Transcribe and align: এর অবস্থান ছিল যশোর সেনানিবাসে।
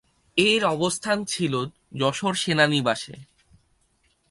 এর 0.37 0.61
অবস্থান 0.65 1.17
ছিল 1.23 1.53
যশোর 1.97 2.33
সেনানিবাসে। 2.33 3.15